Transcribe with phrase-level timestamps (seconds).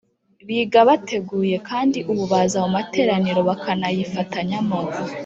[0.47, 4.79] Biga bateguye kandi ubu baza mu materaniro bakanayifatanyamo